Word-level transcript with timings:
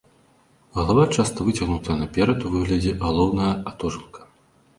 Галава 0.77 1.03
часта 1.17 1.45
выцягнутая 1.49 1.97
наперад 1.99 2.47
у 2.49 2.55
выглядзе 2.55 2.95
галаўнога 3.05 3.53
атожылка. 3.75 4.27